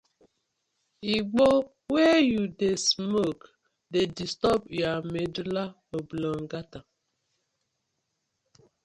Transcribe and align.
Igbo 1.15 1.47
wey 1.93 2.17
yu 2.31 2.43
dey 2.59 2.77
smoke 2.89 3.45
dey 3.91 4.05
disturb 4.17 4.61
yah 4.79 4.97
medulla 5.13 5.63
oblongata. 5.97 6.79